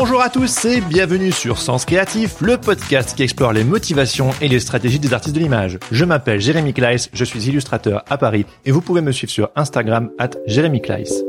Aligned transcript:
Bonjour 0.00 0.22
à 0.22 0.30
tous 0.30 0.64
et 0.64 0.80
bienvenue 0.80 1.32
sur 1.32 1.58
Sens 1.58 1.84
Créatif, 1.84 2.40
le 2.40 2.56
podcast 2.56 3.16
qui 3.16 3.24
explore 3.24 3.52
les 3.52 3.64
motivations 3.64 4.30
et 4.40 4.46
les 4.46 4.60
stratégies 4.60 5.00
des 5.00 5.12
artistes 5.12 5.34
de 5.34 5.40
l'image. 5.40 5.80
Je 5.90 6.04
m'appelle 6.04 6.40
Jérémy 6.40 6.72
Kleiss, 6.72 7.10
je 7.12 7.24
suis 7.24 7.48
illustrateur 7.48 8.04
à 8.08 8.16
Paris 8.16 8.46
et 8.64 8.70
vous 8.70 8.80
pouvez 8.80 9.00
me 9.00 9.10
suivre 9.10 9.32
sur 9.32 9.50
Instagram 9.56 10.12
at 10.20 10.30
Jérémy 10.46 10.80
Kleiss. 10.82 11.24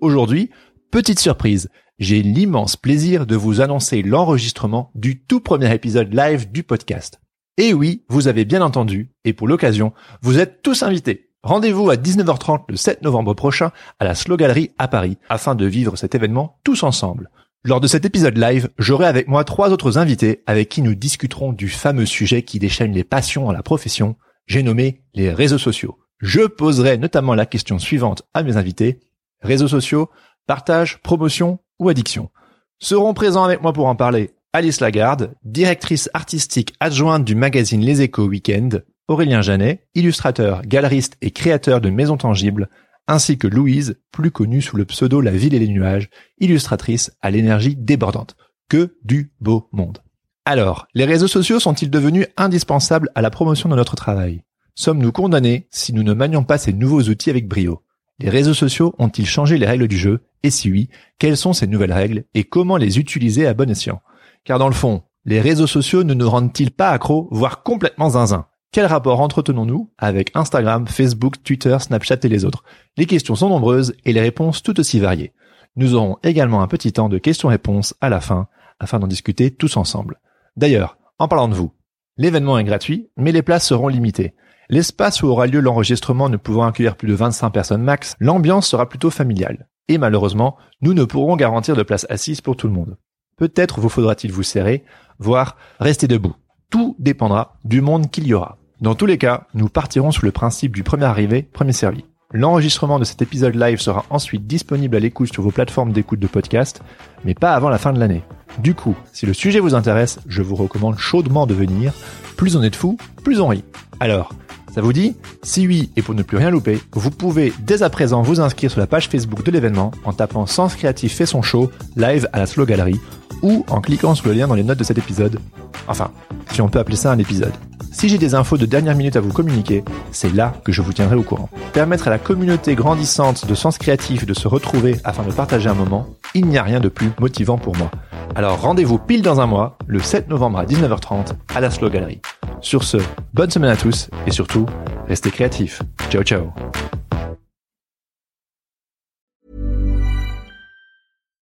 Aujourd'hui, 0.00 0.50
petite 0.90 1.20
surprise, 1.20 1.68
j'ai 2.00 2.20
l'immense 2.20 2.74
plaisir 2.76 3.24
de 3.24 3.36
vous 3.36 3.60
annoncer 3.60 4.02
l'enregistrement 4.02 4.90
du 4.96 5.22
tout 5.22 5.38
premier 5.38 5.72
épisode 5.72 6.12
live 6.12 6.50
du 6.50 6.64
podcast. 6.64 7.20
Et 7.56 7.72
oui, 7.72 8.02
vous 8.08 8.26
avez 8.26 8.44
bien 8.44 8.62
entendu, 8.62 9.12
et 9.24 9.32
pour 9.32 9.46
l'occasion, 9.46 9.92
vous 10.22 10.40
êtes 10.40 10.60
tous 10.60 10.82
invités. 10.82 11.30
Rendez-vous 11.44 11.90
à 11.90 11.96
19h30 11.96 12.62
le 12.70 12.76
7 12.76 13.02
novembre 13.02 13.34
prochain 13.34 13.70
à 13.98 14.06
la 14.06 14.14
Slow 14.14 14.38
Gallery 14.38 14.70
à 14.78 14.88
Paris 14.88 15.18
afin 15.28 15.54
de 15.54 15.66
vivre 15.66 15.94
cet 15.94 16.14
événement 16.14 16.58
tous 16.64 16.82
ensemble. 16.84 17.28
Lors 17.64 17.82
de 17.82 17.86
cet 17.86 18.06
épisode 18.06 18.38
live, 18.38 18.70
j'aurai 18.78 19.04
avec 19.04 19.28
moi 19.28 19.44
trois 19.44 19.68
autres 19.68 19.98
invités 19.98 20.42
avec 20.46 20.70
qui 20.70 20.80
nous 20.80 20.94
discuterons 20.94 21.52
du 21.52 21.68
fameux 21.68 22.06
sujet 22.06 22.44
qui 22.44 22.58
déchaîne 22.58 22.92
les 22.92 23.04
passions 23.04 23.44
dans 23.44 23.52
la 23.52 23.62
profession, 23.62 24.16
j'ai 24.46 24.62
nommé 24.62 25.02
les 25.12 25.30
réseaux 25.30 25.58
sociaux. 25.58 25.98
Je 26.18 26.46
poserai 26.46 26.96
notamment 26.96 27.34
la 27.34 27.44
question 27.44 27.78
suivante 27.78 28.22
à 28.32 28.42
mes 28.42 28.56
invités. 28.56 29.00
Réseaux 29.42 29.68
sociaux, 29.68 30.08
partage, 30.46 31.02
promotion 31.02 31.58
ou 31.78 31.90
addiction 31.90 32.30
Seront 32.78 33.12
présents 33.12 33.44
avec 33.44 33.60
moi 33.60 33.74
pour 33.74 33.86
en 33.86 33.96
parler 33.96 34.30
Alice 34.54 34.80
Lagarde, 34.80 35.34
directrice 35.44 36.08
artistique 36.14 36.72
adjointe 36.80 37.26
du 37.26 37.34
magazine 37.34 37.82
Les 37.82 38.00
Échos 38.00 38.28
Weekend, 38.28 38.82
Aurélien 39.06 39.42
Janet, 39.42 39.86
illustrateur, 39.94 40.62
galeriste 40.62 41.16
et 41.20 41.30
créateur 41.30 41.82
de 41.82 41.90
Maisons 41.90 42.16
Tangibles, 42.16 42.70
ainsi 43.06 43.36
que 43.36 43.46
Louise, 43.46 44.00
plus 44.10 44.30
connue 44.30 44.62
sous 44.62 44.78
le 44.78 44.86
pseudo 44.86 45.20
La 45.20 45.30
Ville 45.30 45.54
et 45.54 45.58
les 45.58 45.68
Nuages, 45.68 46.08
illustratrice 46.38 47.12
à 47.20 47.30
l'énergie 47.30 47.76
débordante. 47.76 48.34
Que 48.70 48.96
du 49.04 49.32
beau 49.40 49.68
monde. 49.72 49.98
Alors, 50.46 50.86
les 50.94 51.04
réseaux 51.04 51.28
sociaux 51.28 51.60
sont-ils 51.60 51.90
devenus 51.90 52.26
indispensables 52.38 53.10
à 53.14 53.20
la 53.20 53.28
promotion 53.28 53.68
de 53.68 53.76
notre 53.76 53.94
travail? 53.94 54.42
Sommes-nous 54.74 55.12
condamnés 55.12 55.68
si 55.70 55.92
nous 55.92 56.02
ne 56.02 56.14
manions 56.14 56.44
pas 56.44 56.56
ces 56.56 56.72
nouveaux 56.72 57.02
outils 57.02 57.28
avec 57.28 57.46
brio? 57.46 57.82
Les 58.20 58.30
réseaux 58.30 58.54
sociaux 58.54 58.94
ont-ils 58.98 59.26
changé 59.26 59.58
les 59.58 59.66
règles 59.66 59.86
du 59.86 59.98
jeu? 59.98 60.20
Et 60.42 60.50
si 60.50 60.70
oui, 60.70 60.88
quelles 61.18 61.36
sont 61.36 61.52
ces 61.52 61.66
nouvelles 61.66 61.92
règles 61.92 62.24
et 62.32 62.44
comment 62.44 62.78
les 62.78 62.98
utiliser 62.98 63.46
à 63.46 63.52
bon 63.52 63.68
escient? 63.68 64.00
Car 64.44 64.58
dans 64.58 64.68
le 64.68 64.74
fond, 64.74 65.02
les 65.26 65.42
réseaux 65.42 65.66
sociaux 65.66 66.04
ne 66.04 66.14
nous 66.14 66.28
rendent-ils 66.28 66.70
pas 66.70 66.88
accros, 66.88 67.28
voire 67.30 67.62
complètement 67.62 68.10
zinzin? 68.10 68.46
Quel 68.74 68.86
rapport 68.86 69.20
entretenons-nous 69.20 69.92
avec 69.98 70.32
Instagram, 70.34 70.88
Facebook, 70.88 71.40
Twitter, 71.44 71.76
Snapchat 71.78 72.16
et 72.24 72.28
les 72.28 72.44
autres? 72.44 72.64
Les 72.96 73.06
questions 73.06 73.36
sont 73.36 73.48
nombreuses 73.48 73.94
et 74.04 74.12
les 74.12 74.20
réponses 74.20 74.64
tout 74.64 74.80
aussi 74.80 74.98
variées. 74.98 75.32
Nous 75.76 75.94
aurons 75.94 76.16
également 76.24 76.60
un 76.60 76.66
petit 76.66 76.92
temps 76.92 77.08
de 77.08 77.18
questions-réponses 77.18 77.94
à 78.00 78.08
la 78.08 78.20
fin, 78.20 78.48
afin 78.80 78.98
d'en 78.98 79.06
discuter 79.06 79.52
tous 79.52 79.76
ensemble. 79.76 80.18
D'ailleurs, 80.56 80.98
en 81.20 81.28
parlant 81.28 81.46
de 81.46 81.54
vous, 81.54 81.72
l'événement 82.16 82.58
est 82.58 82.64
gratuit, 82.64 83.10
mais 83.16 83.30
les 83.30 83.42
places 83.42 83.64
seront 83.64 83.86
limitées. 83.86 84.34
L'espace 84.68 85.22
où 85.22 85.28
aura 85.28 85.46
lieu 85.46 85.60
l'enregistrement 85.60 86.28
ne 86.28 86.36
pouvant 86.36 86.66
accueillir 86.66 86.96
plus 86.96 87.06
de 87.06 87.14
25 87.14 87.50
personnes 87.50 87.84
max, 87.84 88.16
l'ambiance 88.18 88.66
sera 88.66 88.88
plutôt 88.88 89.10
familiale. 89.10 89.68
Et 89.86 89.98
malheureusement, 89.98 90.56
nous 90.80 90.94
ne 90.94 91.04
pourrons 91.04 91.36
garantir 91.36 91.76
de 91.76 91.84
place 91.84 92.08
assise 92.10 92.40
pour 92.40 92.56
tout 92.56 92.66
le 92.66 92.74
monde. 92.74 92.96
Peut-être 93.36 93.78
vous 93.78 93.88
faudra-t-il 93.88 94.32
vous 94.32 94.42
serrer, 94.42 94.84
voire 95.20 95.58
rester 95.78 96.08
debout. 96.08 96.34
Tout 96.70 96.96
dépendra 96.98 97.56
du 97.62 97.80
monde 97.80 98.10
qu'il 98.10 98.26
y 98.26 98.34
aura. 98.34 98.58
Dans 98.84 98.94
tous 98.94 99.06
les 99.06 99.16
cas, 99.16 99.46
nous 99.54 99.70
partirons 99.70 100.10
sous 100.10 100.26
le 100.26 100.30
principe 100.30 100.74
du 100.74 100.82
premier 100.82 101.06
arrivé, 101.06 101.40
premier 101.40 101.72
servi. 101.72 102.04
L'enregistrement 102.34 102.98
de 102.98 103.04
cet 103.04 103.22
épisode 103.22 103.54
live 103.54 103.80
sera 103.80 104.04
ensuite 104.10 104.46
disponible 104.46 104.94
à 104.94 105.00
l'écoute 105.00 105.32
sur 105.32 105.42
vos 105.42 105.50
plateformes 105.50 105.90
d'écoute 105.90 106.18
de 106.18 106.26
podcast, 106.26 106.82
mais 107.24 107.32
pas 107.32 107.54
avant 107.54 107.70
la 107.70 107.78
fin 107.78 107.94
de 107.94 107.98
l'année. 107.98 108.22
Du 108.58 108.74
coup, 108.74 108.94
si 109.10 109.24
le 109.24 109.32
sujet 109.32 109.58
vous 109.58 109.74
intéresse, 109.74 110.18
je 110.28 110.42
vous 110.42 110.54
recommande 110.54 110.98
chaudement 110.98 111.46
de 111.46 111.54
venir. 111.54 111.94
Plus 112.36 112.56
on 112.56 112.62
est 112.62 112.68
de 112.68 112.76
fous, 112.76 112.98
plus 113.22 113.40
on 113.40 113.48
rit. 113.48 113.64
Alors, 114.00 114.34
ça 114.74 114.82
vous 114.82 114.92
dit? 114.92 115.16
Si 115.42 115.66
oui, 115.66 115.90
et 115.96 116.02
pour 116.02 116.14
ne 116.14 116.22
plus 116.22 116.36
rien 116.36 116.50
louper, 116.50 116.78
vous 116.92 117.10
pouvez 117.10 117.54
dès 117.60 117.82
à 117.82 117.88
présent 117.88 118.20
vous 118.20 118.42
inscrire 118.42 118.70
sur 118.70 118.80
la 118.80 118.86
page 118.86 119.08
Facebook 119.08 119.42
de 119.46 119.50
l'événement 119.50 119.92
en 120.04 120.12
tapant 120.12 120.44
Sens 120.44 120.74
Créatif 120.74 121.14
fait 121.14 121.24
son 121.24 121.40
show 121.40 121.70
live 121.96 122.28
à 122.34 122.38
la 122.38 122.44
Slow 122.44 122.66
Gallery 122.66 123.00
ou 123.40 123.64
en 123.70 123.80
cliquant 123.80 124.14
sur 124.14 124.28
le 124.28 124.34
lien 124.34 124.46
dans 124.46 124.54
les 124.54 124.62
notes 124.62 124.78
de 124.78 124.84
cet 124.84 124.98
épisode. 124.98 125.40
Enfin, 125.88 126.10
si 126.52 126.60
on 126.60 126.68
peut 126.68 126.80
appeler 126.80 126.96
ça 126.96 127.10
un 127.10 127.18
épisode. 127.18 127.54
Si 127.94 128.08
j'ai 128.08 128.18
des 128.18 128.34
infos 128.34 128.58
de 128.58 128.66
dernière 128.66 128.96
minute 128.96 129.14
à 129.14 129.20
vous 129.20 129.32
communiquer, 129.32 129.84
c'est 130.10 130.34
là 130.34 130.52
que 130.64 130.72
je 130.72 130.82
vous 130.82 130.92
tiendrai 130.92 131.14
au 131.14 131.22
courant. 131.22 131.48
Permettre 131.72 132.08
à 132.08 132.10
la 132.10 132.18
communauté 132.18 132.74
grandissante 132.74 133.46
de 133.46 133.54
sens 133.54 133.78
créatif 133.78 134.26
de 134.26 134.34
se 134.34 134.48
retrouver 134.48 134.96
afin 135.04 135.22
de 135.22 135.30
partager 135.30 135.68
un 135.68 135.74
moment, 135.74 136.08
il 136.34 136.46
n'y 136.46 136.58
a 136.58 136.64
rien 136.64 136.80
de 136.80 136.88
plus 136.88 137.12
motivant 137.20 137.56
pour 137.56 137.76
moi. 137.76 137.92
Alors 138.34 138.60
rendez-vous 138.60 138.98
pile 138.98 139.22
dans 139.22 139.40
un 139.40 139.46
mois, 139.46 139.78
le 139.86 140.00
7 140.00 140.28
novembre 140.28 140.58
à 140.58 140.66
19h30, 140.66 141.34
à 141.54 141.60
la 141.60 141.70
Slow 141.70 141.88
Gallery. 141.88 142.20
Sur 142.60 142.82
ce, 142.82 142.96
bonne 143.32 143.50
semaine 143.50 143.70
à 143.70 143.76
tous 143.76 144.10
et 144.26 144.32
surtout, 144.32 144.66
restez 145.06 145.30
créatifs. 145.30 145.80
Ciao 146.10 146.24
ciao 146.24 146.52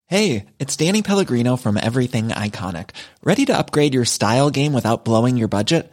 Hey, 0.06 0.46
it's 0.58 0.74
Danny 0.74 1.02
Pellegrino 1.02 1.56
from 1.56 1.76
Everything 1.76 2.28
Iconic. 2.30 2.90
Ready 3.22 3.44
to 3.44 3.56
upgrade 3.56 3.94
your 3.94 4.06
style 4.06 4.50
game 4.50 4.72
without 4.72 5.04
blowing 5.04 5.36
your 5.36 5.46
budget? 5.46 5.92